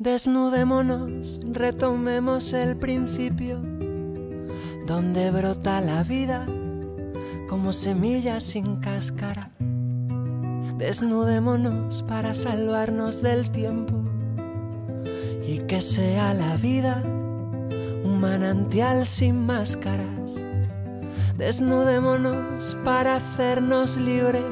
Desnudémonos, 0.00 1.40
retomemos 1.42 2.52
el 2.52 2.76
principio, 2.76 3.60
donde 4.86 5.32
brota 5.32 5.80
la 5.80 6.04
vida 6.04 6.46
como 7.48 7.72
semilla 7.72 8.38
sin 8.38 8.76
cáscara. 8.76 9.50
Desnudémonos 10.76 12.04
para 12.04 12.32
salvarnos 12.34 13.22
del 13.22 13.50
tiempo 13.50 13.94
y 15.44 15.58
que 15.66 15.80
sea 15.80 16.32
la 16.32 16.56
vida 16.56 17.02
un 18.04 18.20
manantial 18.20 19.04
sin 19.04 19.46
máscaras. 19.46 20.36
Desnudémonos 21.36 22.76
para 22.84 23.16
hacernos 23.16 23.96
libres 23.96 24.44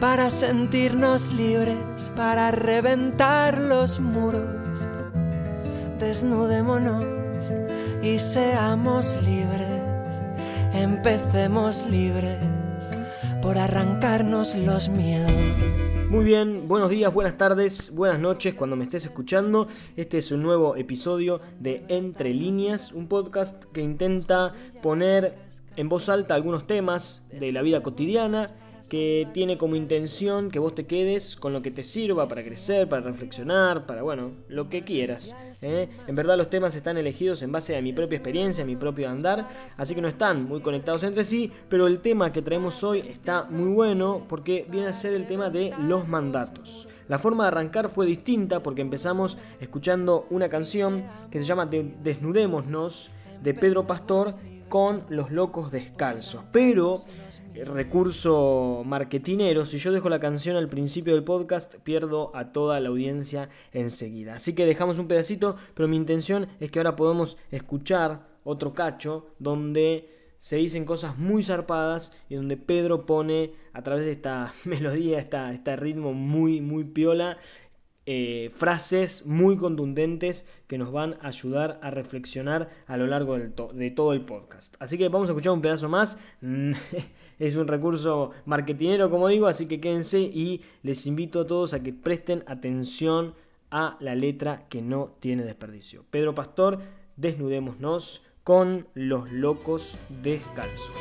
para 0.00 0.28
sentirnos 0.28 1.32
libres, 1.32 2.10
para 2.14 2.50
reventar 2.50 3.58
los 3.58 3.98
muros. 3.98 4.86
Desnudémonos 5.98 7.04
y 8.02 8.18
seamos 8.18 9.16
libres. 9.22 9.80
Empecemos 10.74 11.86
libres 11.86 12.38
por 13.40 13.56
arrancarnos 13.56 14.54
los 14.56 14.88
miedos. 14.90 15.32
Muy 16.10 16.24
bien, 16.24 16.66
buenos 16.66 16.90
días, 16.90 17.12
buenas 17.12 17.38
tardes, 17.38 17.92
buenas 17.94 18.20
noches 18.20 18.54
cuando 18.54 18.76
me 18.76 18.84
estés 18.84 19.06
escuchando. 19.06 19.66
Este 19.96 20.18
es 20.18 20.30
un 20.30 20.42
nuevo 20.42 20.76
episodio 20.76 21.40
de 21.58 21.84
Entre 21.88 22.34
líneas, 22.34 22.92
un 22.92 23.08
podcast 23.08 23.64
que 23.72 23.80
intenta 23.80 24.52
poner 24.82 25.34
en 25.76 25.88
voz 25.88 26.08
alta 26.08 26.34
algunos 26.34 26.66
temas 26.66 27.22
de 27.32 27.50
la 27.52 27.62
vida 27.62 27.82
cotidiana 27.82 28.50
que 28.86 29.28
tiene 29.32 29.58
como 29.58 29.76
intención 29.76 30.50
que 30.50 30.58
vos 30.58 30.74
te 30.74 30.86
quedes 30.86 31.36
con 31.36 31.52
lo 31.52 31.62
que 31.62 31.70
te 31.70 31.82
sirva 31.82 32.28
para 32.28 32.42
crecer, 32.42 32.88
para 32.88 33.02
reflexionar, 33.02 33.86
para, 33.86 34.02
bueno, 34.02 34.32
lo 34.48 34.68
que 34.68 34.82
quieras. 34.82 35.34
¿eh? 35.62 35.88
En 36.06 36.14
verdad 36.14 36.36
los 36.36 36.50
temas 36.50 36.74
están 36.74 36.96
elegidos 36.96 37.42
en 37.42 37.52
base 37.52 37.76
a 37.76 37.82
mi 37.82 37.92
propia 37.92 38.16
experiencia, 38.16 38.64
a 38.64 38.66
mi 38.66 38.76
propio 38.76 39.08
andar, 39.08 39.46
así 39.76 39.94
que 39.94 40.00
no 40.00 40.08
están 40.08 40.48
muy 40.48 40.60
conectados 40.60 41.02
entre 41.02 41.24
sí, 41.24 41.52
pero 41.68 41.86
el 41.86 42.00
tema 42.00 42.32
que 42.32 42.42
traemos 42.42 42.82
hoy 42.84 43.00
está 43.00 43.44
muy 43.44 43.74
bueno 43.74 44.24
porque 44.28 44.66
viene 44.70 44.88
a 44.88 44.92
ser 44.92 45.12
el 45.12 45.26
tema 45.26 45.50
de 45.50 45.72
los 45.80 46.08
mandatos. 46.08 46.88
La 47.08 47.18
forma 47.18 47.44
de 47.44 47.48
arrancar 47.48 47.88
fue 47.88 48.04
distinta 48.06 48.62
porque 48.62 48.82
empezamos 48.82 49.38
escuchando 49.60 50.26
una 50.30 50.48
canción 50.48 51.04
que 51.30 51.38
se 51.38 51.44
llama 51.44 51.66
Desnudémonos 51.66 53.10
de 53.42 53.54
Pedro 53.54 53.86
Pastor 53.86 54.34
con 54.68 55.04
los 55.08 55.30
locos 55.30 55.70
descalzos. 55.70 56.42
Pero 56.52 56.96
recurso 57.64 58.82
marketinero, 58.84 59.64
si 59.64 59.78
yo 59.78 59.92
dejo 59.92 60.08
la 60.08 60.20
canción 60.20 60.56
al 60.56 60.68
principio 60.68 61.14
del 61.14 61.24
podcast, 61.24 61.76
pierdo 61.76 62.34
a 62.34 62.52
toda 62.52 62.80
la 62.80 62.88
audiencia 62.88 63.48
enseguida. 63.72 64.34
Así 64.34 64.54
que 64.54 64.66
dejamos 64.66 64.98
un 64.98 65.08
pedacito, 65.08 65.56
pero 65.74 65.88
mi 65.88 65.96
intención 65.96 66.48
es 66.60 66.70
que 66.70 66.78
ahora 66.78 66.96
podamos 66.96 67.38
escuchar 67.50 68.28
otro 68.44 68.74
cacho 68.74 69.26
donde 69.38 70.16
se 70.38 70.56
dicen 70.56 70.84
cosas 70.84 71.18
muy 71.18 71.42
zarpadas 71.42 72.12
y 72.28 72.36
donde 72.36 72.56
Pedro 72.56 73.06
pone 73.06 73.52
a 73.72 73.82
través 73.82 74.04
de 74.04 74.12
esta 74.12 74.52
melodía, 74.64 75.18
esta, 75.18 75.52
este 75.52 75.76
ritmo 75.76 76.12
muy, 76.12 76.60
muy 76.60 76.84
piola, 76.84 77.38
eh, 78.08 78.50
frases 78.54 79.26
muy 79.26 79.56
contundentes 79.56 80.46
que 80.68 80.78
nos 80.78 80.92
van 80.92 81.16
a 81.22 81.28
ayudar 81.28 81.80
a 81.82 81.90
reflexionar 81.90 82.70
a 82.86 82.96
lo 82.96 83.08
largo 83.08 83.36
de 83.36 83.90
todo 83.90 84.12
el 84.12 84.24
podcast. 84.24 84.76
Así 84.78 84.96
que 84.96 85.08
vamos 85.08 85.28
a 85.28 85.32
escuchar 85.32 85.52
un 85.52 85.62
pedazo 85.62 85.88
más. 85.88 86.18
es 87.38 87.56
un 87.56 87.68
recurso 87.68 88.32
marketinero, 88.44 89.10
como 89.10 89.28
digo, 89.28 89.46
así 89.46 89.66
que 89.66 89.80
quédense 89.80 90.20
y 90.20 90.62
les 90.82 91.06
invito 91.06 91.40
a 91.40 91.46
todos 91.46 91.74
a 91.74 91.82
que 91.82 91.92
presten 91.92 92.44
atención 92.46 93.34
a 93.70 93.96
la 94.00 94.14
letra 94.14 94.66
que 94.68 94.82
no 94.82 95.12
tiene 95.20 95.44
desperdicio. 95.44 96.04
Pedro 96.10 96.34
Pastor, 96.34 96.80
desnudémonos 97.16 98.22
con 98.44 98.86
los 98.94 99.30
locos 99.32 99.98
descalzos. 100.22 100.92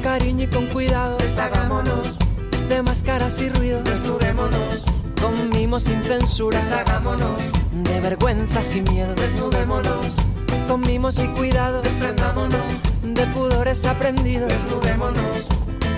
cariño 0.00 0.44
y 0.44 0.46
con 0.48 0.66
cuidado. 0.66 1.16
Deshagámonos 1.18 2.18
de 2.68 2.82
máscaras 2.82 3.40
y 3.40 3.48
ruido. 3.50 3.82
Desnudémonos 3.82 4.84
con 5.20 5.50
mimos 5.50 5.84
sin 5.84 6.02
censura. 6.02 6.58
Deshagámonos 6.58 7.59
de 7.72 8.00
vergüenzas 8.00 8.74
y 8.76 8.82
miedo. 8.82 9.14
Desnudémonos 9.14 10.14
con 10.68 10.80
mimos 10.80 11.18
y 11.18 11.28
cuidado. 11.28 11.82
Desprendámonos 11.82 12.60
de 13.02 13.26
pudores 13.28 13.84
aprendidos. 13.84 14.48
Desnudémonos 14.48 15.48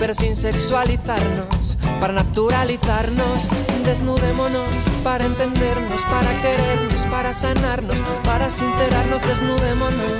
pero 0.03 0.13
sin 0.13 0.35
sexualizarnos, 0.35 1.77
para 2.01 2.11
naturalizarnos. 2.11 3.47
Desnudémonos 3.85 4.69
para 5.01 5.23
entendernos, 5.23 6.01
para 6.11 6.41
querernos, 6.41 7.05
para 7.09 7.33
sanarnos, 7.33 7.95
para 8.25 8.51
sincerarnos. 8.51 9.21
Desnudémonos 9.21 10.13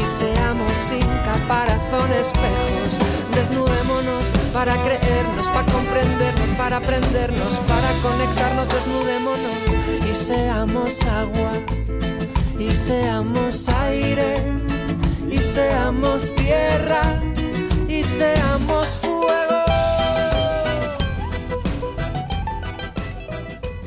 y 0.00 0.06
seamos 0.06 0.72
sin 0.88 1.06
caparazón 1.24 2.10
espejos. 2.12 2.98
Desnudémonos 3.34 4.32
para 4.52 4.82
creernos, 4.82 5.46
para 5.48 5.72
comprendernos, 5.72 6.48
para 6.56 6.76
aprendernos, 6.76 7.54
para 7.68 7.92
conectarnos. 8.02 8.68
Desnudémonos 8.68 10.10
y 10.10 10.14
seamos 10.14 11.02
agua, 11.06 11.52
y 12.58 12.70
seamos 12.70 13.68
aire, 13.68 14.36
y 15.30 15.38
seamos 15.38 16.34
tierra, 16.34 17.22
y 17.88 18.02
seamos 18.02 18.88
fuego. 18.98 19.64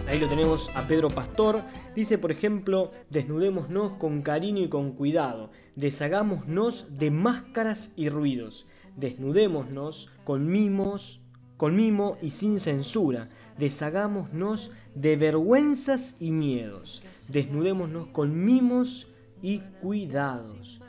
Ahí 0.07 0.19
lo 0.19 0.28
tenemos 0.28 0.69
a 0.75 0.88
Pedro 0.88 1.09
Pastor. 1.09 1.62
Dice, 1.96 2.18
por 2.18 2.31
ejemplo, 2.31 2.91
desnudémonos 3.09 3.94
con 3.94 4.22
cariño 4.22 4.63
y 4.63 4.69
con 4.69 4.94
cuidado 4.94 5.52
deshagámonos 5.75 6.97
de 7.00 7.12
máscaras 7.12 7.94
y 7.96 8.09
ruidos, 8.09 8.68
desnudémonos 8.96 10.12
con 10.23 10.47
mimos, 10.47 11.23
mimo 11.72 12.17
y 12.22 12.31
sin 12.31 12.59
censura, 12.59 13.29
deshagámonos 13.57 14.72
de 14.95 15.16
vergüenzas 15.16 16.17
y 16.19 16.31
miedos, 16.31 17.03
desnudémonos 17.29 18.07
con 18.07 18.44
mimos 18.44 19.07
y 19.41 19.59
cuidados, 19.81 20.81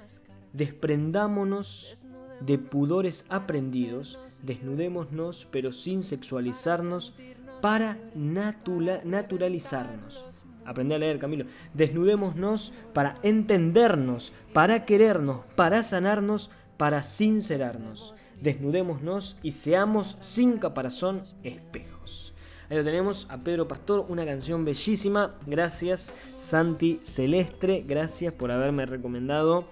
desprendámonos 0.53 2.07
de 2.41 2.59
pudores 2.59 3.25
aprendidos, 3.29 4.19
desnudémonos 4.43 5.47
pero 5.51 5.71
sin 5.73 6.03
sexualizarnos 6.03 7.15
para 7.61 7.99
naturalizarnos. 8.15 10.27
Aprende 10.67 10.95
a 10.95 10.99
leer, 10.99 11.19
Camilo. 11.19 11.45
Desnudémonos 11.75 12.73
para 12.95 13.19
entendernos, 13.23 14.33
para 14.55 14.87
querernos, 14.87 15.53
para 15.53 15.83
sanarnos, 15.83 16.51
para 16.77 17.03
sincerarnos. 17.03 18.15
Desnudémonos 18.41 19.37
y 19.43 19.53
seamos 19.53 20.17
sin 20.21 20.59
caparazón 20.59 21.23
espejos. 21.43 22.35
Ahí 22.71 22.79
lo 22.79 22.85
tenemos 22.85 23.27
a 23.31 23.39
Pedro 23.39 23.69
Pastor, 23.69 24.07
una 24.09 24.25
canción 24.25 24.65
bellísima. 24.65 25.35
Gracias, 25.47 26.13
Santi 26.39 27.01
Celestre. 27.03 27.83
Gracias 27.87 28.35
por 28.35 28.51
haberme 28.51 28.87
recomendado 28.87 29.67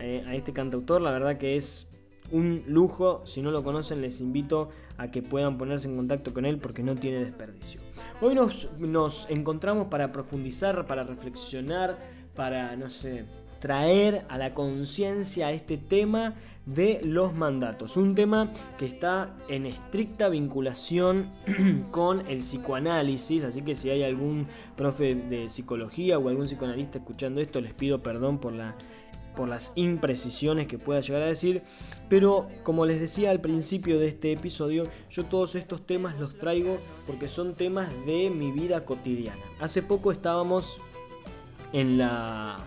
eh, 0.00 0.22
a 0.26 0.34
este 0.34 0.52
cantautor. 0.52 1.02
La 1.02 1.10
verdad 1.10 1.36
que 1.36 1.56
es 1.56 1.88
un 2.30 2.64
lujo. 2.66 3.22
Si 3.26 3.42
no 3.42 3.50
lo 3.50 3.62
conocen, 3.62 4.00
les 4.00 4.20
invito 4.20 4.70
a 4.96 5.10
que 5.10 5.22
puedan 5.22 5.58
ponerse 5.58 5.88
en 5.88 5.96
contacto 5.96 6.32
con 6.32 6.44
él 6.46 6.58
porque 6.58 6.82
no 6.82 6.94
tiene 6.94 7.24
desperdicio. 7.24 7.82
Hoy 8.20 8.34
nos, 8.34 8.68
nos 8.80 9.28
encontramos 9.30 9.88
para 9.88 10.10
profundizar, 10.10 10.86
para 10.86 11.02
reflexionar, 11.02 11.98
para, 12.34 12.76
no 12.76 12.90
sé, 12.90 13.26
traer 13.60 14.24
a 14.28 14.38
la 14.38 14.54
conciencia 14.54 15.50
este 15.52 15.78
tema 15.78 16.34
de 16.66 17.00
los 17.02 17.34
mandatos. 17.34 17.96
Un 17.96 18.14
tema 18.14 18.50
que 18.76 18.84
está 18.84 19.34
en 19.48 19.64
estricta 19.64 20.28
vinculación 20.28 21.30
con 21.90 22.26
el 22.26 22.38
psicoanálisis, 22.38 23.44
así 23.44 23.62
que 23.62 23.74
si 23.74 23.88
hay 23.90 24.02
algún 24.02 24.46
profe 24.76 25.14
de 25.14 25.48
psicología 25.48 26.18
o 26.18 26.28
algún 26.28 26.46
psicoanalista 26.46 26.98
escuchando 26.98 27.40
esto, 27.40 27.60
les 27.60 27.72
pido 27.72 28.02
perdón 28.02 28.38
por 28.38 28.52
la 28.52 28.76
por 29.34 29.48
las 29.48 29.70
imprecisiones 29.76 30.66
que 30.66 30.78
pueda 30.78 31.00
llegar 31.00 31.22
a 31.22 31.26
decir, 31.26 31.62
pero 32.08 32.48
como 32.64 32.86
les 32.86 32.98
decía 32.98 33.30
al 33.30 33.40
principio 33.40 34.00
de 34.00 34.08
este 34.08 34.32
episodio, 34.32 34.82
yo 35.10 35.26
todos 35.26 35.54
estos 35.54 35.86
temas 35.86 36.18
los 36.18 36.36
traigo 36.36 36.78
porque 37.06 37.28
son 37.28 37.54
temas 37.54 37.88
de 38.04 38.30
mi 38.30 38.50
vida 38.50 38.84
cotidiana. 38.84 39.40
Hace 39.60 39.80
poco 39.80 40.10
estábamos 40.10 40.80
en 41.72 41.98
la 41.98 42.58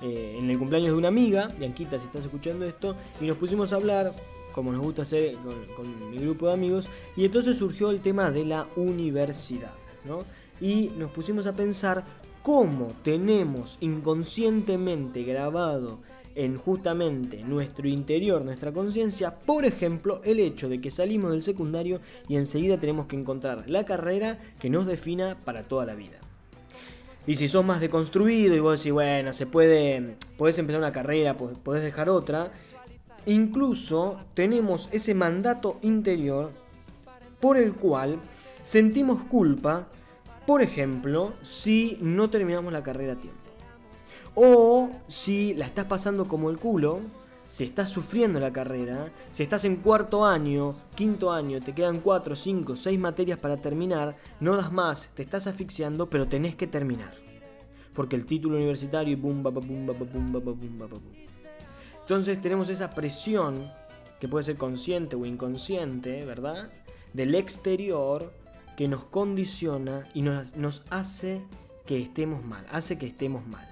eh, 0.00 0.36
en 0.38 0.48
el 0.48 0.58
cumpleaños 0.58 0.90
de 0.92 0.98
una 0.98 1.08
amiga, 1.08 1.48
Bianquita, 1.58 1.98
si 1.98 2.06
estás 2.06 2.24
escuchando 2.24 2.64
esto, 2.64 2.94
y 3.20 3.26
nos 3.26 3.36
pusimos 3.36 3.72
a 3.72 3.76
hablar, 3.76 4.14
como 4.52 4.72
nos 4.72 4.80
gusta 4.80 5.02
hacer 5.02 5.36
con, 5.74 6.10
mi 6.10 6.18
grupo 6.18 6.46
de 6.46 6.52
amigos, 6.52 6.88
y 7.16 7.24
entonces 7.24 7.58
surgió 7.58 7.90
el 7.90 8.00
tema 8.00 8.30
de 8.30 8.44
la 8.44 8.68
universidad, 8.76 9.72
¿no? 10.04 10.24
Y 10.60 10.90
nos 10.96 11.10
pusimos 11.10 11.46
a 11.46 11.52
pensar 11.52 12.04
cómo 12.42 12.92
tenemos 13.02 13.78
inconscientemente 13.80 15.24
grabado 15.24 15.98
en 16.36 16.56
justamente 16.56 17.42
nuestro 17.42 17.88
interior, 17.88 18.44
nuestra 18.44 18.72
conciencia, 18.72 19.32
por 19.32 19.64
ejemplo, 19.64 20.20
el 20.24 20.38
hecho 20.38 20.68
de 20.68 20.80
que 20.80 20.92
salimos 20.92 21.32
del 21.32 21.42
secundario 21.42 22.00
y 22.28 22.36
enseguida 22.36 22.78
tenemos 22.78 23.06
que 23.06 23.16
encontrar 23.16 23.68
la 23.68 23.84
carrera 23.84 24.38
que 24.60 24.70
nos 24.70 24.86
defina 24.86 25.36
para 25.44 25.64
toda 25.64 25.84
la 25.84 25.94
vida. 25.96 26.20
Y 27.28 27.36
si 27.36 27.46
sos 27.46 27.62
más 27.62 27.78
deconstruido 27.78 28.56
y 28.56 28.60
vos 28.60 28.80
decís, 28.80 28.90
bueno, 28.90 29.34
se 29.34 29.44
puede, 29.44 30.16
podés 30.38 30.56
empezar 30.56 30.80
una 30.80 30.92
carrera, 30.92 31.36
podés 31.36 31.82
dejar 31.82 32.08
otra, 32.08 32.50
incluso 33.26 34.16
tenemos 34.32 34.88
ese 34.92 35.12
mandato 35.12 35.78
interior 35.82 36.52
por 37.38 37.58
el 37.58 37.74
cual 37.74 38.18
sentimos 38.62 39.24
culpa, 39.24 39.88
por 40.46 40.62
ejemplo, 40.62 41.34
si 41.42 41.98
no 42.00 42.30
terminamos 42.30 42.72
la 42.72 42.82
carrera 42.82 43.12
a 43.12 43.16
tiempo. 43.16 43.40
O 44.34 44.88
si 45.06 45.52
la 45.52 45.66
estás 45.66 45.84
pasando 45.84 46.28
como 46.28 46.48
el 46.48 46.56
culo, 46.56 47.02
si 47.48 47.64
estás 47.64 47.88
sufriendo 47.88 48.38
la 48.38 48.52
carrera, 48.52 49.10
si 49.32 49.42
estás 49.42 49.64
en 49.64 49.76
cuarto 49.76 50.26
año, 50.26 50.74
quinto 50.94 51.32
año, 51.32 51.60
te 51.60 51.74
quedan 51.74 52.00
cuatro, 52.00 52.36
cinco, 52.36 52.76
seis 52.76 53.00
materias 53.00 53.38
para 53.40 53.56
terminar, 53.56 54.14
no 54.38 54.54
das 54.54 54.70
más, 54.70 55.08
te 55.14 55.22
estás 55.22 55.46
asfixiando, 55.46 56.06
pero 56.10 56.28
tenés 56.28 56.54
que 56.56 56.66
terminar. 56.66 57.10
Porque 57.94 58.16
el 58.16 58.26
título 58.26 58.58
universitario 58.58 59.14
y 59.14 59.16
pum, 59.16 59.42
ba, 59.42 59.50
pum, 59.50 59.86
ba, 59.86 59.94
pum, 59.94 60.30
ba, 60.30 60.40
pum, 60.40 60.78
ba, 60.78 60.86
pum. 60.86 61.00
Entonces 62.02 62.40
tenemos 62.40 62.68
esa 62.68 62.90
presión, 62.90 63.72
que 64.20 64.28
puede 64.28 64.44
ser 64.44 64.56
consciente 64.56 65.16
o 65.16 65.24
inconsciente, 65.24 66.26
¿verdad? 66.26 66.70
Del 67.14 67.34
exterior 67.34 68.30
que 68.76 68.88
nos 68.88 69.04
condiciona 69.04 70.06
y 70.12 70.20
nos 70.20 70.82
hace 70.90 71.40
que 71.86 71.98
estemos 71.98 72.44
mal, 72.44 72.66
hace 72.70 72.98
que 72.98 73.06
estemos 73.06 73.46
mal. 73.46 73.66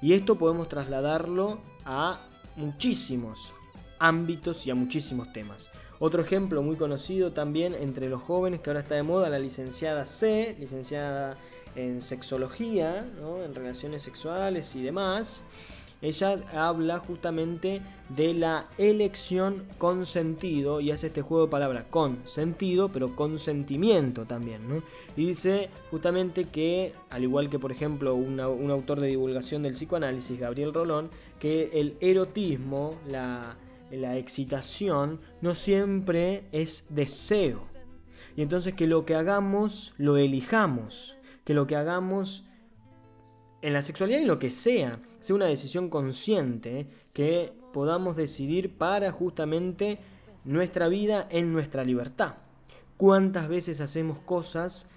Y 0.00 0.14
esto 0.14 0.38
podemos 0.38 0.68
trasladarlo 0.68 1.60
a 1.84 2.26
muchísimos 2.56 3.52
ámbitos 3.98 4.66
y 4.66 4.70
a 4.70 4.74
muchísimos 4.74 5.32
temas. 5.32 5.70
Otro 5.98 6.22
ejemplo 6.22 6.62
muy 6.62 6.76
conocido 6.76 7.32
también 7.32 7.74
entre 7.74 8.08
los 8.08 8.22
jóvenes 8.22 8.60
que 8.60 8.70
ahora 8.70 8.80
está 8.80 8.96
de 8.96 9.04
moda, 9.04 9.28
la 9.28 9.38
licenciada 9.38 10.06
C, 10.06 10.56
licenciada 10.58 11.36
en 11.76 12.02
sexología, 12.02 13.06
en 13.44 13.54
relaciones 13.54 14.02
sexuales 14.02 14.74
y 14.74 14.82
demás 14.82 15.42
ella 16.02 16.40
habla 16.52 16.98
justamente 16.98 17.80
de 18.08 18.34
la 18.34 18.66
elección 18.76 19.62
con 19.78 20.04
sentido 20.04 20.80
y 20.80 20.90
hace 20.90 21.06
este 21.06 21.22
juego 21.22 21.46
de 21.46 21.50
palabras 21.50 21.84
con 21.88 22.18
sentido, 22.28 22.90
pero 22.90 23.14
con 23.14 23.38
sentimiento 23.38 24.24
también. 24.24 24.68
¿no? 24.68 24.82
Y 25.16 25.26
dice 25.26 25.70
justamente 25.90 26.46
que, 26.46 26.92
al 27.08 27.22
igual 27.22 27.48
que 27.48 27.60
por 27.60 27.70
ejemplo 27.70 28.16
un 28.16 28.40
autor 28.40 29.00
de 29.00 29.06
divulgación 29.06 29.62
del 29.62 29.72
psicoanálisis, 29.74 30.38
Gabriel 30.38 30.74
Rolón, 30.74 31.08
que 31.38 31.70
el 31.72 31.96
erotismo, 32.00 32.96
la, 33.08 33.54
la 33.90 34.18
excitación, 34.18 35.20
no 35.40 35.54
siempre 35.54 36.44
es 36.50 36.86
deseo. 36.90 37.62
Y 38.36 38.42
entonces 38.42 38.74
que 38.74 38.88
lo 38.88 39.04
que 39.04 39.14
hagamos 39.14 39.94
lo 39.98 40.16
elijamos, 40.16 41.16
que 41.44 41.54
lo 41.54 41.66
que 41.66 41.76
hagamos 41.76 42.44
en 43.62 43.72
la 43.72 43.82
sexualidad 43.82 44.20
y 44.20 44.26
lo 44.26 44.38
que 44.38 44.50
sea, 44.50 45.00
sea 45.20 45.36
una 45.36 45.46
decisión 45.46 45.88
consciente 45.88 46.88
que 47.14 47.52
podamos 47.72 48.16
decidir 48.16 48.76
para 48.76 49.10
justamente 49.12 49.98
nuestra 50.44 50.88
vida 50.88 51.26
en 51.30 51.52
nuestra 51.52 51.84
libertad. 51.84 52.34
¿Cuántas 52.96 53.48
veces 53.48 53.80
hacemos 53.80 54.18
cosas 54.20 54.88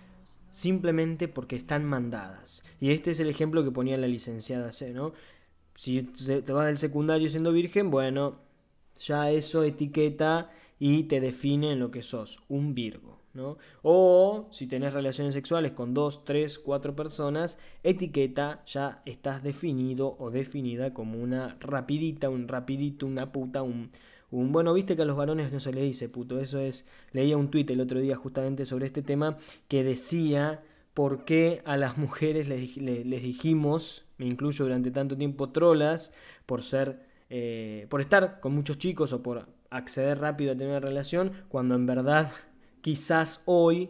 simplemente 0.52 1.28
porque 1.28 1.56
están 1.56 1.86
mandadas? 1.86 2.64
Y 2.80 2.92
este 2.92 3.12
es 3.12 3.20
el 3.20 3.30
ejemplo 3.30 3.64
que 3.64 3.72
ponía 3.72 3.98
la 3.98 4.08
licenciada 4.08 4.72
C, 4.72 4.94
¿no? 4.94 5.14
Si 5.76 6.02
te 6.02 6.52
vas 6.52 6.68
del 6.68 6.78
secundario 6.78 7.30
siendo 7.30 7.52
virgen, 7.52 7.92
bueno, 7.92 8.40
ya 8.98 9.30
eso 9.32 9.64
etiqueta 9.64 10.52
y 10.80 11.04
te 11.04 11.20
define 11.20 11.74
en 11.74 11.80
lo 11.80 11.92
que 11.92 12.02
sos, 12.02 12.40
un 12.48 12.74
Virgo. 12.74 13.25
O 13.82 14.48
si 14.52 14.68
tenés 14.68 14.94
relaciones 14.94 15.34
sexuales 15.34 15.74
con 15.74 15.94
dos, 15.94 16.24
tres, 16.24 16.60
cuatro 16.60 16.96
personas, 16.96 17.58
etiqueta, 17.84 18.64
ya 18.66 19.02
estás 19.06 19.44
definido 19.44 20.16
o 20.20 20.32
definida 20.32 20.94
como 20.94 21.20
una 21.20 21.58
rapidita, 21.60 22.30
un 22.30 22.48
rapidito, 22.48 23.06
una 23.06 23.32
puta, 23.32 23.62
un. 23.62 23.92
Bueno, 24.32 24.74
viste 24.74 24.96
que 24.96 25.04
a 25.04 25.06
los 25.06 25.16
varones 25.16 25.52
no 25.52 25.60
se 25.60 25.72
les 25.72 25.84
dice 25.84 26.10
puto, 26.10 26.40
eso 26.40 26.60
es... 26.60 26.86
Leía 27.12 27.38
un 27.38 27.50
tuit 27.50 27.70
el 27.70 27.80
otro 27.80 28.00
día 28.00 28.16
justamente 28.16 28.66
sobre 28.66 28.86
este 28.86 29.02
tema 29.02 29.38
que 29.68 29.84
decía 29.84 30.64
por 30.94 31.26
qué 31.26 31.62
a 31.66 31.78
las 31.78 31.98
mujeres 31.98 32.48
les, 32.48 32.76
les, 32.78 33.24
dijimos, 33.24 34.06
me 34.18 34.26
incluyo 34.26 34.66
durante 34.66 34.92
tanto 34.92 35.16
tiempo, 35.18 35.50
trolas, 35.50 36.14
por 36.46 36.64
ser... 36.64 37.06
Eh, 37.30 37.88
por 37.90 38.02
estar 38.02 38.40
con 38.40 38.54
muchos 38.54 38.78
chicos 38.78 39.12
o 39.12 39.24
por 39.24 39.48
acceder 39.70 40.20
rápido 40.20 40.52
a 40.52 40.56
tener 40.56 40.70
una 40.70 40.80
relación, 40.80 41.32
cuando 41.50 41.76
en 41.76 41.86
verdad 41.86 42.32
quizás 42.86 43.42
hoy, 43.46 43.90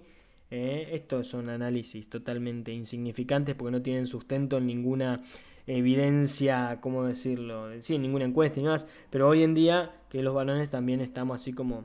eh, 0.52 0.92
estos 0.94 1.28
son 1.28 1.50
análisis 1.50 2.10
totalmente 2.10 2.72
insignificantes 2.72 3.54
porque 3.54 3.74
no 3.74 3.82
tienen 3.82 4.08
sustento 4.08 4.56
en 4.56 4.68
ninguna 4.68 5.22
evidencia, 5.68 6.80
¿cómo 6.80 7.04
decirlo? 7.04 7.70
Sí, 7.82 7.96
en 7.96 8.04
ninguna 8.04 8.24
encuesta 8.24 8.62
y 8.62 8.64
más, 8.64 8.88
pero 9.10 9.28
hoy 9.28 9.44
en 9.44 9.54
día 9.54 9.92
que 10.08 10.24
los 10.24 10.34
balones 10.34 10.70
también 10.70 11.02
estamos 11.02 11.42
así 11.42 11.52
como 11.52 11.84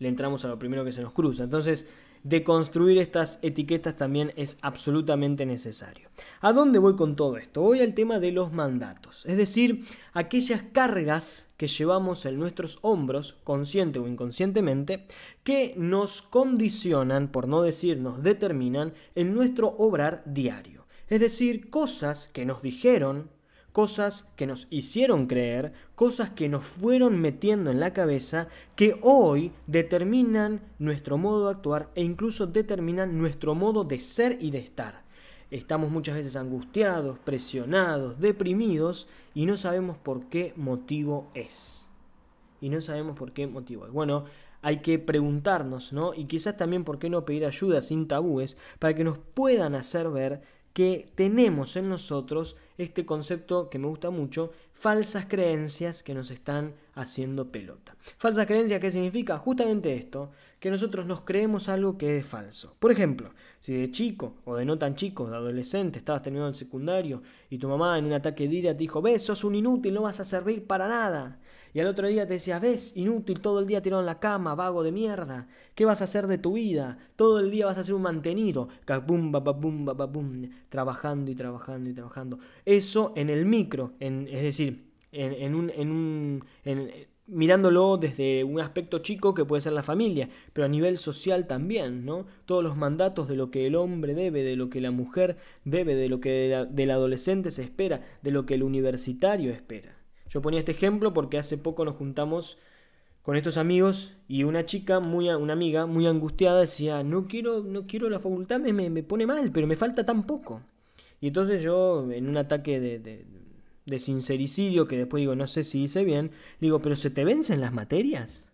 le 0.00 0.08
entramos 0.08 0.44
a 0.44 0.48
lo 0.48 0.58
primero 0.58 0.84
que 0.84 0.90
se 0.90 1.00
nos 1.00 1.12
cruza. 1.12 1.44
Entonces, 1.44 1.86
deconstruir 2.24 2.98
estas 2.98 3.38
etiquetas 3.42 3.96
también 3.96 4.32
es 4.34 4.58
absolutamente 4.62 5.46
necesario. 5.46 6.08
¿A 6.40 6.52
dónde 6.52 6.78
voy 6.78 6.96
con 6.96 7.14
todo 7.14 7.36
esto? 7.36 7.60
Voy 7.60 7.80
al 7.80 7.94
tema 7.94 8.18
de 8.18 8.32
los 8.32 8.52
mandatos, 8.52 9.24
es 9.26 9.36
decir, 9.36 9.84
aquellas 10.14 10.62
cargas 10.72 11.52
que 11.56 11.68
llevamos 11.68 12.26
en 12.26 12.38
nuestros 12.38 12.78
hombros, 12.82 13.36
consciente 13.44 13.98
o 13.98 14.08
inconscientemente, 14.08 15.06
que 15.44 15.74
nos 15.76 16.22
condicionan, 16.22 17.28
por 17.28 17.46
no 17.46 17.62
decir 17.62 17.98
nos 17.98 18.22
determinan, 18.22 18.94
en 19.14 19.34
nuestro 19.34 19.68
obrar 19.78 20.22
diario. 20.26 20.86
Es 21.08 21.20
decir, 21.20 21.68
cosas 21.68 22.30
que 22.32 22.46
nos 22.46 22.62
dijeron, 22.62 23.30
cosas 23.74 24.30
que 24.36 24.46
nos 24.46 24.68
hicieron 24.70 25.26
creer, 25.26 25.72
cosas 25.96 26.30
que 26.30 26.48
nos 26.48 26.64
fueron 26.64 27.20
metiendo 27.20 27.72
en 27.72 27.80
la 27.80 27.92
cabeza, 27.92 28.46
que 28.76 28.96
hoy 29.02 29.50
determinan 29.66 30.60
nuestro 30.78 31.18
modo 31.18 31.46
de 31.46 31.56
actuar 31.56 31.90
e 31.96 32.04
incluso 32.04 32.46
determinan 32.46 33.18
nuestro 33.18 33.56
modo 33.56 33.82
de 33.82 33.98
ser 33.98 34.38
y 34.40 34.52
de 34.52 34.58
estar. 34.60 35.02
Estamos 35.50 35.90
muchas 35.90 36.14
veces 36.14 36.36
angustiados, 36.36 37.18
presionados, 37.18 38.20
deprimidos 38.20 39.08
y 39.34 39.44
no 39.44 39.56
sabemos 39.56 39.98
por 39.98 40.26
qué 40.26 40.52
motivo 40.54 41.32
es. 41.34 41.88
Y 42.60 42.68
no 42.68 42.80
sabemos 42.80 43.18
por 43.18 43.32
qué 43.32 43.48
motivo 43.48 43.86
es. 43.86 43.92
Bueno, 43.92 44.26
hay 44.62 44.82
que 44.82 45.00
preguntarnos, 45.00 45.92
¿no? 45.92 46.14
Y 46.14 46.26
quizás 46.26 46.56
también 46.56 46.84
por 46.84 47.00
qué 47.00 47.10
no 47.10 47.24
pedir 47.24 47.44
ayuda 47.44 47.82
sin 47.82 48.06
tabúes 48.06 48.56
para 48.78 48.94
que 48.94 49.02
nos 49.02 49.18
puedan 49.18 49.74
hacer 49.74 50.10
ver 50.10 50.42
que 50.74 51.08
tenemos 51.14 51.76
en 51.76 51.88
nosotros 51.88 52.56
este 52.76 53.06
concepto 53.06 53.70
que 53.70 53.78
me 53.78 53.86
gusta 53.86 54.10
mucho, 54.10 54.50
falsas 54.74 55.26
creencias 55.26 56.02
que 56.02 56.14
nos 56.14 56.32
están 56.32 56.74
haciendo 56.94 57.50
pelota. 57.50 57.96
Falsas 58.18 58.46
creencias, 58.46 58.80
¿qué 58.80 58.90
significa? 58.90 59.38
Justamente 59.38 59.94
esto, 59.94 60.32
que 60.58 60.70
nosotros 60.70 61.06
nos 61.06 61.20
creemos 61.20 61.68
algo 61.68 61.96
que 61.96 62.18
es 62.18 62.26
falso. 62.26 62.74
Por 62.80 62.90
ejemplo, 62.90 63.30
si 63.60 63.72
de 63.72 63.92
chico 63.92 64.34
o 64.44 64.56
de 64.56 64.64
no 64.64 64.76
tan 64.76 64.96
chico, 64.96 65.30
de 65.30 65.36
adolescente, 65.36 66.00
estabas 66.00 66.22
terminando 66.22 66.50
el 66.50 66.56
secundario 66.56 67.22
y 67.48 67.58
tu 67.58 67.68
mamá 67.68 67.96
en 67.96 68.06
un 68.06 68.12
ataque 68.12 68.48
de 68.48 68.56
ira 68.56 68.72
te 68.72 68.78
dijo, 68.78 69.00
ves, 69.00 69.22
sos 69.22 69.44
un 69.44 69.54
inútil, 69.54 69.94
no 69.94 70.02
vas 70.02 70.18
a 70.18 70.24
servir 70.24 70.66
para 70.66 70.88
nada. 70.88 71.38
Y 71.74 71.80
al 71.80 71.88
otro 71.88 72.06
día 72.06 72.24
te 72.24 72.34
decía, 72.34 72.60
ves, 72.60 72.96
inútil, 72.96 73.40
todo 73.40 73.58
el 73.58 73.66
día 73.66 73.82
tirado 73.82 74.00
en 74.00 74.06
la 74.06 74.20
cama, 74.20 74.54
vago 74.54 74.84
de 74.84 74.92
mierda. 74.92 75.48
¿Qué 75.74 75.84
vas 75.84 76.00
a 76.00 76.04
hacer 76.04 76.28
de 76.28 76.38
tu 76.38 76.52
vida? 76.52 76.98
Todo 77.16 77.40
el 77.40 77.50
día 77.50 77.66
vas 77.66 77.78
a 77.78 77.84
ser 77.84 77.94
un 77.94 78.02
mantenido. 78.02 78.68
Trabajando 80.68 81.30
y 81.32 81.34
trabajando 81.34 81.90
y 81.90 81.92
trabajando. 81.92 82.38
Eso 82.64 83.12
en 83.16 83.28
el 83.28 83.44
micro, 83.44 83.94
en, 83.98 84.28
es 84.30 84.42
decir, 84.42 84.92
en, 85.10 85.54
un... 85.54 85.72
En 85.74 85.90
un 85.90 86.44
mirándolo 87.26 87.96
desde 87.96 88.44
un 88.44 88.60
aspecto 88.60 88.98
chico 88.98 89.32
que 89.32 89.46
puede 89.46 89.62
ser 89.62 89.72
la 89.72 89.82
familia, 89.82 90.28
pero 90.52 90.66
a 90.66 90.68
nivel 90.68 90.98
social 90.98 91.46
también, 91.46 92.04
¿no? 92.04 92.26
Todos 92.44 92.62
los 92.62 92.76
mandatos 92.76 93.28
de 93.28 93.36
lo 93.36 93.50
que 93.50 93.66
el 93.66 93.76
hombre 93.76 94.14
debe, 94.14 94.42
de 94.42 94.56
lo 94.56 94.68
que 94.68 94.82
la 94.82 94.90
mujer 94.90 95.38
debe, 95.64 95.94
de 95.94 96.10
lo 96.10 96.20
que 96.20 96.66
del 96.70 96.90
adolescente 96.90 97.50
se 97.50 97.62
espera, 97.62 98.02
de 98.22 98.30
lo 98.30 98.44
que 98.44 98.54
el 98.54 98.62
universitario 98.62 99.50
espera. 99.52 99.93
Yo 100.34 100.42
ponía 100.42 100.58
este 100.58 100.72
ejemplo 100.72 101.14
porque 101.14 101.38
hace 101.38 101.56
poco 101.56 101.84
nos 101.84 101.94
juntamos 101.94 102.58
con 103.22 103.36
estos 103.36 103.56
amigos 103.56 104.14
y 104.26 104.42
una 104.42 104.66
chica, 104.66 104.98
muy, 104.98 105.28
una 105.28 105.52
amiga 105.52 105.86
muy 105.86 106.08
angustiada 106.08 106.60
decía, 106.60 107.04
no 107.04 107.28
quiero, 107.28 107.62
no 107.62 107.86
quiero 107.86 108.10
la 108.10 108.18
facultad, 108.18 108.58
me, 108.58 108.72
me, 108.72 109.02
pone 109.04 109.26
mal, 109.26 109.52
pero 109.52 109.68
me 109.68 109.76
falta 109.76 110.04
tan 110.04 110.26
poco. 110.26 110.60
Y 111.20 111.28
entonces 111.28 111.62
yo, 111.62 112.10
en 112.10 112.28
un 112.28 112.36
ataque 112.36 112.80
de, 112.80 113.24
de, 113.86 113.98
sincericidio, 114.00 114.88
que 114.88 114.98
después 114.98 115.20
digo, 115.20 115.36
no 115.36 115.46
sé 115.46 115.62
si 115.62 115.84
hice 115.84 116.02
bien, 116.02 116.32
digo, 116.60 116.82
pero 116.82 116.96
¿se 116.96 117.10
te 117.10 117.24
vencen 117.24 117.60
las 117.60 117.72
materias? 117.72 118.44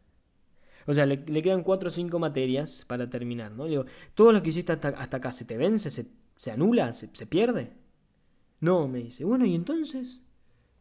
O 0.87 0.93
sea, 0.93 1.07
le, 1.07 1.25
quedan 1.25 1.63
cuatro 1.63 1.89
o 1.89 1.91
cinco 1.91 2.19
materias 2.19 2.85
para 2.87 3.09
terminar, 3.09 3.53
¿no? 3.53 3.65
Digo, 3.65 3.87
todo 4.15 4.33
lo 4.33 4.43
que 4.43 4.51
hiciste 4.51 4.73
hasta, 4.73 4.89
acá, 4.89 5.33
¿se 5.33 5.47
te 5.47 5.57
vence? 5.57 5.91
¿Se, 5.91 6.07
se 6.37 6.51
anula? 6.51 6.93
¿Se, 6.93 7.09
¿Se 7.15 7.27
pierde? 7.27 7.73
No, 8.61 8.87
me 8.87 8.99
dice, 8.99 9.25
bueno, 9.25 9.47
¿y 9.47 9.55
entonces? 9.55 10.21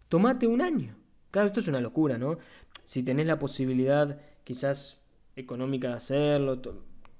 Tomate 0.10 0.48
un 0.48 0.62
año. 0.62 0.96
Claro, 1.32 1.48
esto 1.48 1.60
es 1.60 1.68
una 1.68 1.80
locura, 1.80 2.18
¿no? 2.18 2.38
Si 2.86 3.04
tenés 3.04 3.28
la 3.28 3.40
posibilidad 3.40 4.20
quizás 4.44 5.00
económica 5.36 5.90
de 5.90 5.94
hacerlo, 5.94 6.60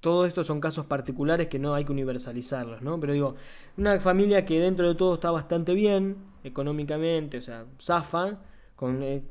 todo 0.00 0.26
esto 0.26 0.42
son 0.42 0.60
casos 0.60 0.86
particulares 0.86 1.46
que 1.46 1.58
no 1.58 1.74
hay 1.74 1.84
que 1.84 1.92
universalizarlos, 1.92 2.82
¿no? 2.82 2.98
Pero 2.98 3.12
digo, 3.12 3.36
una 3.76 4.00
familia 4.00 4.44
que 4.44 4.58
dentro 4.58 4.88
de 4.88 4.94
todo 4.94 5.14
está 5.14 5.30
bastante 5.30 5.74
bien 5.74 6.16
económicamente, 6.42 7.38
o 7.38 7.42
sea, 7.42 7.66
zafa 7.80 8.40
con, 8.74 9.02
eh, 9.02 9.22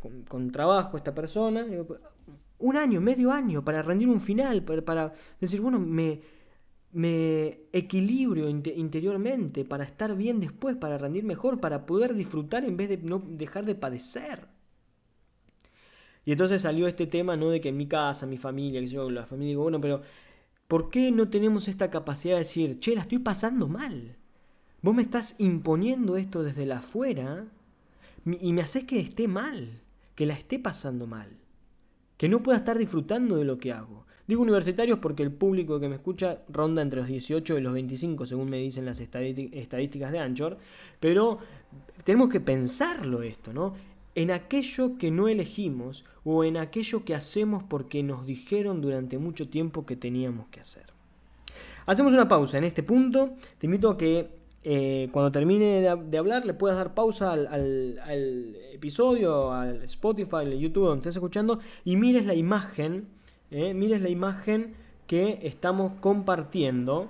trabajo 0.52 0.96
esta 0.96 1.14
persona, 1.14 1.66
un 2.60 2.78
año, 2.78 3.02
medio 3.02 3.32
año 3.32 3.64
para 3.64 3.82
rendir 3.82 4.10
un 4.10 4.22
final, 4.22 4.64
para, 4.64 5.14
decir, 5.42 5.60
bueno, 5.60 5.80
me, 5.80 6.22
me 6.92 7.60
equilibrio 7.72 8.50
interiormente 8.50 9.66
para 9.66 9.84
estar 9.84 10.16
bien 10.16 10.40
después, 10.40 10.76
para 10.76 10.98
rendir 10.98 11.24
mejor, 11.24 11.60
para 11.60 11.86
poder 11.86 12.16
disfrutar 12.16 12.66
en 12.66 12.78
vez 12.78 12.90
de 12.90 12.98
no 12.98 13.20
dejar 13.20 13.66
de 13.66 13.76
padecer. 13.76 14.48
Y 16.26 16.32
entonces 16.32 16.62
salió 16.62 16.88
este 16.88 17.08
tema, 17.08 17.36
¿no? 17.36 17.50
De 17.50 17.62
que 17.62 17.70
en 17.70 17.78
mi 17.78 17.88
casa, 17.88 18.26
mi 18.26 18.38
familia, 18.38 18.82
que 18.82 18.88
yo, 18.88 19.10
la 19.10 19.26
familia, 19.26 19.52
digo, 19.52 19.64
bueno, 19.64 19.82
pero 19.82 20.02
¿Por 20.70 20.92
qué 20.92 21.12
no 21.12 21.30
tenemos 21.30 21.68
esta 21.68 21.90
capacidad 21.90 22.36
de 22.36 22.42
decir, 22.42 22.80
che, 22.80 22.94
la 22.94 23.02
estoy 23.02 23.18
pasando 23.18 23.68
mal? 23.68 24.18
Vos 24.84 24.94
me 24.94 25.02
estás 25.02 25.34
imponiendo 25.40 26.16
esto 26.16 26.44
desde 26.44 26.68
la 26.68 26.78
afuera 26.78 27.48
y 28.24 28.54
me 28.54 28.62
haces 28.62 28.84
que 28.84 29.00
esté 29.00 29.28
mal, 29.28 29.82
que 30.14 30.28
la 30.28 30.36
esté 30.36 30.60
pasando 30.60 31.08
mal, 31.08 31.40
que 32.18 32.30
no 32.30 32.44
pueda 32.44 32.60
estar 32.60 32.78
disfrutando 32.78 33.38
de 33.38 33.46
lo 33.46 33.58
que 33.58 33.72
hago. 33.74 34.06
Digo 34.30 34.44
universitarios 34.44 35.00
porque 35.00 35.24
el 35.24 35.32
público 35.32 35.80
que 35.80 35.90
me 35.90 35.96
escucha 35.96 36.44
ronda 36.50 36.84
entre 36.84 37.00
los 37.00 37.08
18 37.08 37.58
y 37.58 37.62
los 37.62 37.74
25, 37.74 38.28
según 38.28 38.48
me 38.48 38.58
dicen 38.58 38.86
las 38.86 39.00
estadísticas 39.00 40.12
de 40.12 40.20
Anchor, 40.20 40.60
pero 41.00 41.40
tenemos 42.04 42.30
que 42.30 42.40
pensarlo 42.40 43.24
esto, 43.24 43.52
¿no? 43.54 43.74
en 44.14 44.30
aquello 44.30 45.00
que 45.00 45.10
no 45.10 45.30
elegimos 45.30 46.06
o 46.24 46.44
en 46.44 46.58
aquello 46.58 47.04
que 47.06 47.16
hacemos 47.16 47.64
porque 47.64 48.04
nos 48.04 48.28
dijeron 48.28 48.82
durante 48.82 49.18
mucho 49.18 49.50
tiempo 49.50 49.88
que 49.88 49.96
teníamos 49.96 50.48
que 50.50 50.60
hacer. 50.60 50.86
Hacemos 51.88 52.14
una 52.14 52.28
pausa 52.28 52.60
en 52.60 52.66
este 52.66 52.84
punto. 52.84 53.32
Te 53.58 53.66
invito 53.66 53.90
a 53.90 53.98
que 53.98 54.30
eh, 54.64 55.10
cuando 55.12 55.32
termine 55.32 55.82
de, 55.82 56.18
hablar 56.20 56.46
le 56.46 56.54
puedas 56.54 56.78
dar 56.78 56.94
pausa 56.94 57.32
al, 57.32 58.56
episodio, 58.74 59.52
al 59.52 59.82
Spotify, 59.86 60.36
al 60.36 60.60
YouTube 60.60 60.86
donde 60.86 61.00
estés 61.00 61.16
escuchando 61.16 61.60
y 61.84 61.96
mires 61.96 62.28
la 62.28 62.36
imagen, 62.36 63.08
eh, 63.52 63.74
mires 63.74 64.02
la 64.02 64.10
imagen 64.10 64.76
que 65.08 65.40
estamos 65.44 65.94
compartiendo 66.00 67.10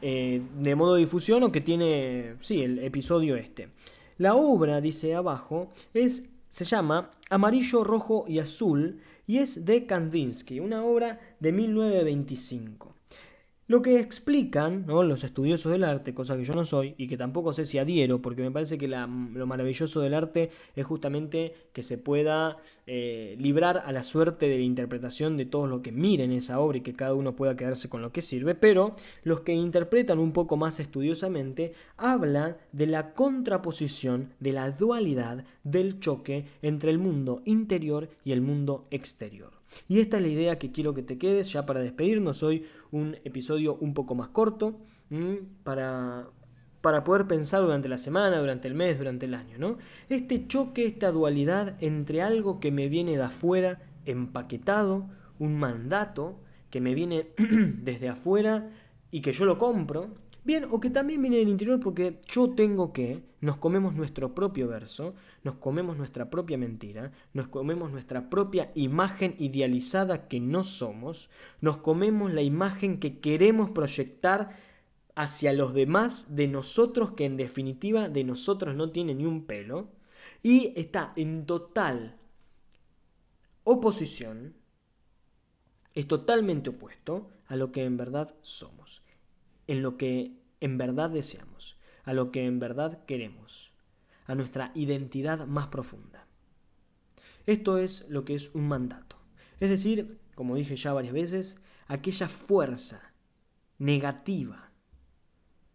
eh, 0.00 0.42
de 0.60 0.74
modo 0.74 0.94
difusión 0.94 1.42
o 1.42 1.52
que 1.52 1.60
tiene, 1.60 2.36
sí, 2.40 2.62
el 2.62 2.78
episodio 2.78 3.36
este. 3.36 3.68
La 4.16 4.34
obra, 4.34 4.80
dice 4.80 5.14
abajo, 5.14 5.70
es, 5.92 6.30
se 6.48 6.64
llama 6.64 7.10
Amarillo, 7.30 7.84
Rojo 7.84 8.24
y 8.26 8.38
Azul 8.38 9.00
y 9.26 9.38
es 9.38 9.66
de 9.66 9.86
Kandinsky, 9.86 10.60
una 10.60 10.84
obra 10.84 11.20
de 11.38 11.52
1925. 11.52 12.94
Lo 13.70 13.82
que 13.82 14.00
explican 14.00 14.86
los 14.86 15.24
estudiosos 15.24 15.70
del 15.70 15.84
arte, 15.84 16.14
cosa 16.14 16.38
que 16.38 16.44
yo 16.46 16.54
no 16.54 16.64
soy 16.64 16.94
y 16.96 17.06
que 17.06 17.18
tampoco 17.18 17.52
sé 17.52 17.66
si 17.66 17.76
adhiero, 17.76 18.22
porque 18.22 18.40
me 18.40 18.50
parece 18.50 18.78
que 18.78 18.88
lo 18.88 19.46
maravilloso 19.46 20.00
del 20.00 20.14
arte 20.14 20.50
es 20.74 20.86
justamente 20.86 21.52
que 21.74 21.82
se 21.82 21.98
pueda 21.98 22.56
eh, 22.86 23.36
librar 23.38 23.82
a 23.84 23.92
la 23.92 24.02
suerte 24.02 24.48
de 24.48 24.56
la 24.56 24.62
interpretación 24.62 25.36
de 25.36 25.44
todos 25.44 25.68
los 25.68 25.82
que 25.82 25.92
miren 25.92 26.32
esa 26.32 26.60
obra 26.60 26.78
y 26.78 26.80
que 26.80 26.94
cada 26.94 27.12
uno 27.12 27.36
pueda 27.36 27.56
quedarse 27.56 27.90
con 27.90 28.00
lo 28.00 28.10
que 28.10 28.22
sirve, 28.22 28.54
pero 28.54 28.96
los 29.22 29.40
que 29.40 29.52
interpretan 29.52 30.18
un 30.18 30.32
poco 30.32 30.56
más 30.56 30.80
estudiosamente 30.80 31.74
hablan 31.98 32.56
de 32.72 32.86
la 32.86 33.12
contraposición, 33.12 34.32
de 34.40 34.54
la 34.54 34.70
dualidad, 34.70 35.44
del 35.62 36.00
choque 36.00 36.46
entre 36.62 36.90
el 36.90 36.98
mundo 36.98 37.42
interior 37.44 38.08
y 38.24 38.32
el 38.32 38.40
mundo 38.40 38.86
exterior. 38.90 39.57
Y 39.88 40.00
esta 40.00 40.16
es 40.16 40.22
la 40.22 40.28
idea 40.28 40.58
que 40.58 40.72
quiero 40.72 40.94
que 40.94 41.02
te 41.02 41.18
quedes 41.18 41.52
ya 41.52 41.66
para 41.66 41.80
despedirnos. 41.80 42.42
Hoy 42.42 42.66
un 42.90 43.16
episodio 43.24 43.76
un 43.76 43.94
poco 43.94 44.14
más 44.14 44.28
corto 44.28 44.78
para, 45.62 46.28
para 46.80 47.04
poder 47.04 47.26
pensar 47.26 47.62
durante 47.62 47.88
la 47.88 47.98
semana, 47.98 48.38
durante 48.38 48.68
el 48.68 48.74
mes, 48.74 48.98
durante 48.98 49.26
el 49.26 49.34
año. 49.34 49.58
¿no? 49.58 49.78
Este 50.08 50.46
choque, 50.46 50.86
esta 50.86 51.10
dualidad 51.10 51.76
entre 51.80 52.22
algo 52.22 52.60
que 52.60 52.72
me 52.72 52.88
viene 52.88 53.16
de 53.16 53.22
afuera, 53.22 53.80
empaquetado, 54.04 55.08
un 55.38 55.58
mandato 55.58 56.40
que 56.70 56.80
me 56.80 56.94
viene 56.94 57.28
desde 57.38 58.08
afuera 58.08 58.70
y 59.10 59.20
que 59.20 59.32
yo 59.32 59.44
lo 59.44 59.58
compro, 59.58 60.08
Bien, 60.48 60.64
o 60.70 60.80
que 60.80 60.88
también 60.88 61.20
viene 61.20 61.36
del 61.36 61.50
interior 61.50 61.78
porque 61.78 62.22
yo 62.26 62.54
tengo 62.54 62.90
que, 62.90 63.22
nos 63.42 63.58
comemos 63.58 63.94
nuestro 63.94 64.34
propio 64.34 64.66
verso, 64.66 65.14
nos 65.44 65.56
comemos 65.56 65.98
nuestra 65.98 66.30
propia 66.30 66.56
mentira, 66.56 67.12
nos 67.34 67.48
comemos 67.48 67.90
nuestra 67.90 68.30
propia 68.30 68.72
imagen 68.74 69.34
idealizada 69.38 70.26
que 70.26 70.40
no 70.40 70.64
somos, 70.64 71.28
nos 71.60 71.76
comemos 71.76 72.32
la 72.32 72.40
imagen 72.40 72.98
que 72.98 73.18
queremos 73.18 73.72
proyectar 73.72 74.56
hacia 75.14 75.52
los 75.52 75.74
demás 75.74 76.34
de 76.34 76.48
nosotros 76.48 77.10
que 77.10 77.26
en 77.26 77.36
definitiva 77.36 78.08
de 78.08 78.24
nosotros 78.24 78.74
no 78.74 78.90
tiene 78.90 79.14
ni 79.14 79.26
un 79.26 79.44
pelo 79.44 79.90
y 80.42 80.72
está 80.76 81.12
en 81.16 81.44
total 81.44 82.16
oposición, 83.64 84.54
es 85.92 86.08
totalmente 86.08 86.70
opuesto 86.70 87.28
a 87.48 87.56
lo 87.56 87.70
que 87.70 87.84
en 87.84 87.98
verdad 87.98 88.34
somos 88.40 89.02
en 89.68 89.82
lo 89.82 89.96
que 89.96 90.32
en 90.60 90.78
verdad 90.78 91.10
deseamos, 91.10 91.78
a 92.04 92.12
lo 92.12 92.30
que 92.30 92.46
en 92.46 92.58
verdad 92.58 93.04
queremos, 93.04 93.72
a 94.26 94.34
nuestra 94.34 94.72
identidad 94.74 95.46
más 95.46 95.68
profunda. 95.68 96.26
Esto 97.46 97.78
es 97.78 98.08
lo 98.08 98.24
que 98.24 98.34
es 98.34 98.54
un 98.54 98.68
mandato. 98.68 99.16
Es 99.60 99.70
decir, 99.70 100.20
como 100.34 100.54
dije 100.54 100.76
ya 100.76 100.92
varias 100.92 101.14
veces, 101.14 101.60
aquella 101.86 102.28
fuerza 102.28 103.14
negativa. 103.78 104.70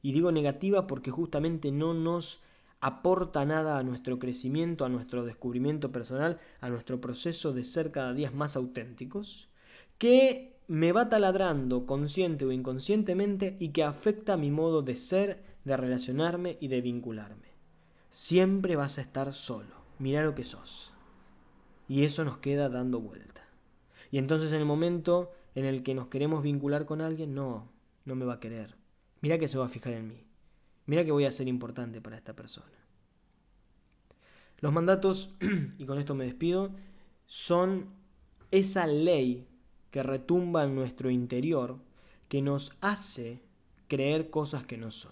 Y 0.02 0.12
digo 0.12 0.32
negativa 0.32 0.88
porque 0.88 1.12
justamente 1.12 1.72
no 1.72 1.94
nos 1.94 2.44
aporta 2.80 3.46
nada 3.46 3.78
a 3.78 3.84
nuestro 3.84 4.20
crecimiento, 4.20 4.86
a 4.86 4.90
nuestro 4.90 5.24
descubrimiento 5.24 5.92
personal, 5.92 6.40
a 6.60 6.70
nuestro 6.70 7.00
proceso 7.00 7.54
de 7.54 7.64
ser 7.64 7.92
cada 7.92 8.14
día 8.14 8.30
más 8.32 8.56
auténticos, 8.56 9.50
que 9.98 10.53
me 10.68 10.92
va 10.92 11.10
taladrando 11.10 11.86
consciente 11.86 12.46
o 12.46 12.52
inconscientemente 12.52 13.58
y 13.60 13.70
que 13.70 13.84
afecta 13.84 14.38
mi 14.38 14.52
modo 14.52 14.82
de 14.82 14.96
ser, 14.96 15.44
de 15.66 15.78
relacionarme 15.78 16.58
y 16.60 16.68
de 16.68 16.82
vincularme. 16.82 17.50
Siempre 18.10 18.76
vas 18.76 18.98
a 18.98 19.02
estar 19.02 19.34
solo. 19.34 19.84
Mira 20.00 20.24
lo 20.24 20.36
que 20.36 20.44
sos. 20.44 20.94
Y 21.88 22.04
eso 22.04 22.24
nos 22.24 22.38
queda 22.38 22.70
dando 22.70 23.00
vuelta. 23.00 23.48
Y 24.12 24.18
entonces 24.18 24.52
en 24.52 24.60
el 24.60 24.66
momento 24.66 25.32
en 25.56 25.66
el 25.66 25.84
que 25.84 25.94
nos 25.94 26.08
queremos 26.08 26.44
vincular 26.44 26.86
con 26.86 27.02
alguien, 27.02 27.34
no, 27.34 27.72
no 28.06 28.16
me 28.16 28.26
va 28.26 28.36
a 28.36 28.40
querer. 28.40 28.76
Mira 29.22 29.38
que 29.38 29.48
se 29.48 29.58
va 29.58 29.66
a 29.66 29.70
fijar 29.70 29.94
en 29.94 30.08
mí. 30.08 30.26
Mira 30.86 31.06
que 31.06 31.12
voy 31.12 31.26
a 31.26 31.32
ser 31.32 31.48
importante 31.48 32.02
para 32.02 32.18
esta 32.18 32.36
persona. 32.36 32.68
Los 34.60 34.72
mandatos, 34.74 35.36
y 35.78 35.86
con 35.86 35.98
esto 35.98 36.16
me 36.16 36.26
despido, 36.26 36.72
son 37.26 37.88
esa 38.52 38.88
ley 38.88 39.48
que 39.94 40.02
retumba 40.02 40.64
en 40.64 40.74
nuestro 40.74 41.12
interior, 41.12 41.78
que 42.28 42.42
nos 42.42 42.72
hace 42.82 43.44
creer 43.88 44.32
cosas 44.32 44.64
que 44.64 44.76
no 44.76 44.90
son. 44.90 45.12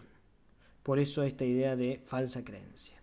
Por 0.81 0.97
eso 0.97 1.21
esta 1.21 1.45
idea 1.45 1.75
de 1.75 2.01
falsa 2.07 2.43
creencia. 2.43 3.00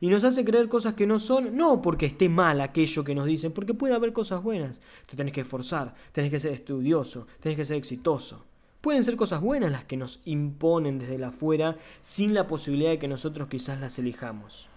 Y 0.00 0.08
nos 0.08 0.24
hace 0.24 0.42
creer 0.42 0.70
cosas 0.70 0.94
que 0.94 1.06
no 1.06 1.18
son, 1.18 1.54
no 1.54 1.82
porque 1.82 2.06
esté 2.06 2.30
mal 2.30 2.62
aquello 2.62 3.04
que 3.04 3.14
nos 3.14 3.26
dicen, 3.26 3.52
porque 3.52 3.74
puede 3.74 3.92
haber 3.92 4.14
cosas 4.14 4.42
buenas. 4.42 4.80
Te 5.04 5.18
tenés 5.18 5.34
que 5.34 5.42
esforzar, 5.42 5.94
tenés 6.12 6.30
que 6.30 6.40
ser 6.40 6.52
estudioso, 6.52 7.26
tenés 7.40 7.58
que 7.58 7.66
ser 7.66 7.76
exitoso. 7.76 8.46
Pueden 8.80 9.04
ser 9.04 9.16
cosas 9.16 9.42
buenas 9.42 9.70
las 9.70 9.84
que 9.84 9.98
nos 9.98 10.22
imponen 10.24 10.98
desde 10.98 11.18
la 11.18 11.28
afuera 11.28 11.76
sin 12.00 12.32
la 12.32 12.46
posibilidad 12.46 12.92
de 12.92 12.98
que 12.98 13.06
nosotros 13.06 13.48
quizás 13.48 13.78
las 13.80 13.98
elijamos. 13.98 14.70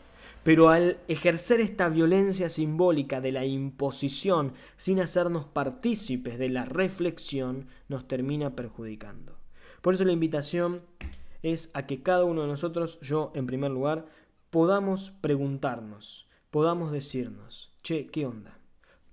Pero 0.44 0.70
al 0.70 1.00
ejercer 1.08 1.60
esta 1.60 1.88
violencia 1.88 2.50
simbólica 2.50 3.22
de 3.22 3.32
la 3.32 3.46
imposición 3.46 4.54
sin 4.76 5.00
hacernos 5.00 5.46
partícipes 5.46 6.40
de 6.40 6.50
la 6.50 6.66
reflexión, 6.66 7.68
nos 7.88 8.08
termina 8.08 8.56
perjudicando. 8.56 9.38
Por 9.82 9.94
eso 9.94 10.04
la 10.04 10.14
invitación 10.14 10.82
es 11.44 11.70
a 11.74 11.86
que 11.86 12.02
cada 12.02 12.24
uno 12.24 12.42
de 12.42 12.48
nosotros, 12.48 13.00
yo 13.02 13.32
en 13.36 13.46
primer 13.46 13.70
lugar, 13.72 14.08
podamos 14.50 15.12
preguntarnos, 15.12 16.28
podamos 16.50 16.92
decirnos, 16.92 17.72
che, 17.84 18.08
¿qué 18.08 18.26
onda? 18.26 18.60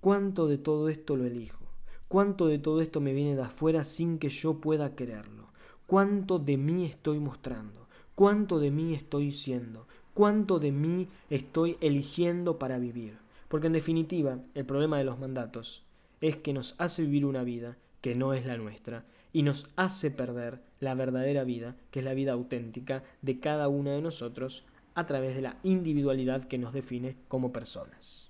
¿Cuánto 0.01 0.47
de 0.47 0.57
todo 0.57 0.89
esto 0.89 1.15
lo 1.15 1.25
elijo? 1.25 1.65
¿Cuánto 2.07 2.47
de 2.47 2.57
todo 2.57 2.81
esto 2.81 3.01
me 3.01 3.13
viene 3.13 3.35
de 3.35 3.43
afuera 3.43 3.85
sin 3.85 4.17
que 4.17 4.29
yo 4.29 4.59
pueda 4.59 4.95
quererlo? 4.95 5.53
¿Cuánto 5.85 6.39
de 6.39 6.57
mí 6.57 6.85
estoy 6.85 7.19
mostrando? 7.19 7.87
¿Cuánto 8.15 8.59
de 8.59 8.71
mí 8.71 8.93
estoy 8.93 9.31
siendo? 9.31 9.87
Cuánto 10.19 10.59
de 10.59 10.73
mí 10.73 11.07
estoy 11.29 11.77
eligiendo 11.79 12.59
para 12.59 12.77
vivir. 12.77 13.19
Porque 13.47 13.67
en 13.67 13.73
definitiva, 13.73 14.39
el 14.53 14.65
problema 14.65 14.97
de 14.97 15.05
los 15.05 15.17
mandatos 15.17 15.85
es 16.19 16.35
que 16.35 16.51
nos 16.51 16.75
hace 16.77 17.03
vivir 17.03 17.25
una 17.25 17.45
vida 17.45 17.77
que 18.01 18.15
no 18.15 18.33
es 18.33 18.45
la 18.45 18.57
nuestra 18.57 19.05
y 19.31 19.43
nos 19.43 19.69
hace 19.77 20.11
perder 20.11 20.59
la 20.81 20.93
verdadera 20.93 21.45
vida, 21.45 21.77
que 21.89 21.99
es 21.99 22.05
la 22.05 22.13
vida 22.13 22.33
auténtica 22.33 23.01
de 23.21 23.39
cada 23.39 23.69
uno 23.69 23.91
de 23.91 24.01
nosotros 24.01 24.65
a 24.93 25.05
través 25.05 25.35
de 25.35 25.41
la 25.41 25.55
individualidad 25.63 26.43
que 26.43 26.57
nos 26.57 26.73
define 26.73 27.15
como 27.29 27.53
personas. 27.53 28.28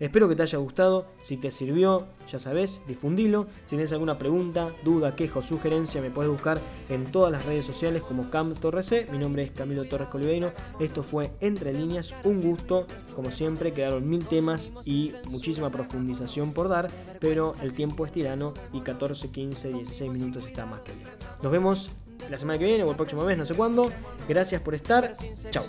Espero 0.00 0.28
que 0.28 0.36
te 0.36 0.42
haya 0.42 0.58
gustado, 0.58 1.06
si 1.22 1.36
te 1.36 1.50
sirvió, 1.50 2.06
ya 2.30 2.38
sabes, 2.38 2.82
difundilo. 2.86 3.48
Si 3.64 3.70
tienes 3.70 3.92
alguna 3.92 4.16
pregunta, 4.16 4.72
duda, 4.84 5.16
queja 5.16 5.40
o 5.40 5.42
sugerencia, 5.42 6.00
me 6.00 6.10
puedes 6.10 6.30
buscar 6.30 6.60
en 6.88 7.10
todas 7.10 7.32
las 7.32 7.44
redes 7.44 7.64
sociales 7.64 8.02
como 8.02 8.30
Cam 8.30 8.54
Torres 8.54 8.94
Mi 9.10 9.18
nombre 9.18 9.42
es 9.42 9.50
Camilo 9.50 9.84
Torres 9.86 10.08
Coliveino. 10.08 10.52
Esto 10.78 11.02
fue 11.02 11.32
Entre 11.40 11.74
Líneas, 11.74 12.14
un 12.22 12.40
gusto. 12.40 12.86
Como 13.16 13.32
siempre, 13.32 13.72
quedaron 13.72 14.08
mil 14.08 14.24
temas 14.24 14.72
y 14.84 15.12
muchísima 15.30 15.68
profundización 15.68 16.52
por 16.52 16.68
dar, 16.68 16.88
pero 17.18 17.54
el 17.60 17.74
tiempo 17.74 18.06
es 18.06 18.12
tirano 18.12 18.54
y 18.72 18.82
14, 18.82 19.30
15, 19.30 19.68
16 19.72 20.12
minutos 20.12 20.46
está 20.46 20.64
más 20.64 20.82
que 20.82 20.92
bien. 20.92 21.08
Nos 21.42 21.50
vemos 21.50 21.90
la 22.30 22.38
semana 22.38 22.58
que 22.58 22.64
viene 22.64 22.84
o 22.84 22.90
el 22.90 22.96
próximo 22.96 23.24
mes, 23.24 23.38
no 23.38 23.46
sé 23.46 23.54
cuándo. 23.54 23.90
Gracias 24.28 24.60
por 24.60 24.74
estar. 24.74 25.12
Chao. 25.50 25.64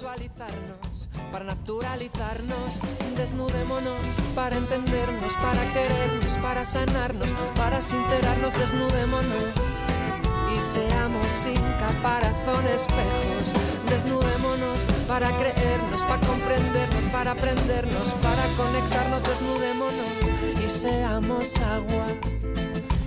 Para 1.31 1.45
naturalizarnos, 1.45 2.79
desnudémonos 3.15 4.01
para 4.35 4.57
entendernos, 4.57 5.33
para 5.33 5.73
querernos, 5.73 6.37
para 6.41 6.65
sanarnos, 6.65 7.27
para 7.55 7.81
sincerarnos, 7.81 8.53
desnudémonos 8.53 9.43
y 10.55 10.59
seamos 10.59 11.25
sin 11.27 11.61
caparazón 11.77 12.65
espejos. 12.67 13.53
Desnudémonos 13.89 14.79
para 15.07 15.29
creernos, 15.37 16.01
para 16.03 16.27
comprendernos, 16.27 17.03
para 17.11 17.31
aprendernos, 17.31 18.07
para 18.21 18.47
conectarnos, 18.57 19.23
desnudémonos 19.23 20.65
y 20.65 20.69
seamos 20.69 21.57
agua 21.57 22.05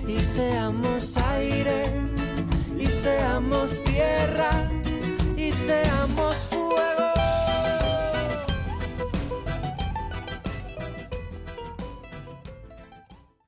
y 0.07 0.23
seamos 0.23 1.17
aire 1.17 2.12
y 2.83 2.91
seamos 2.91 3.81
tierra 3.83 4.69
y 5.37 5.51
seamos 5.51 6.47